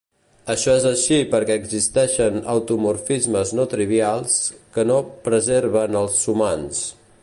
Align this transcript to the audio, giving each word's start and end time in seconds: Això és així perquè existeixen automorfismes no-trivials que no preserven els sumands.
Això 0.51 0.71
és 0.77 0.85
així 0.91 1.19
perquè 1.33 1.57
existeixen 1.63 2.39
automorfismes 2.55 3.53
no-trivials 3.61 4.41
que 4.79 4.89
no 4.93 5.01
preserven 5.31 6.05
els 6.05 6.23
sumands. 6.27 6.87